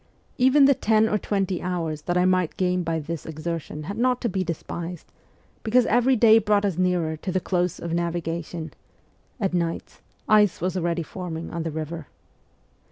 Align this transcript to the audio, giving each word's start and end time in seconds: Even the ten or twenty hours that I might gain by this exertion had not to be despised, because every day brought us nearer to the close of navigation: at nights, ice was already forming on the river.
Even 0.39 0.65
the 0.65 0.73
ten 0.73 1.07
or 1.07 1.19
twenty 1.19 1.61
hours 1.61 2.01
that 2.01 2.17
I 2.17 2.25
might 2.25 2.57
gain 2.57 2.81
by 2.81 2.97
this 2.99 3.23
exertion 3.23 3.83
had 3.83 3.99
not 3.99 4.19
to 4.21 4.29
be 4.29 4.43
despised, 4.43 5.11
because 5.61 5.85
every 5.85 6.15
day 6.15 6.39
brought 6.39 6.65
us 6.65 6.75
nearer 6.75 7.15
to 7.17 7.31
the 7.31 7.39
close 7.39 7.77
of 7.77 7.93
navigation: 7.93 8.73
at 9.39 9.53
nights, 9.53 10.01
ice 10.27 10.59
was 10.59 10.75
already 10.75 11.03
forming 11.03 11.51
on 11.51 11.61
the 11.61 11.69
river. 11.69 12.07